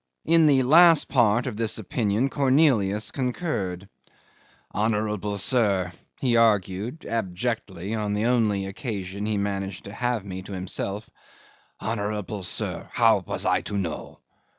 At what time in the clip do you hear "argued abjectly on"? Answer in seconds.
6.35-8.13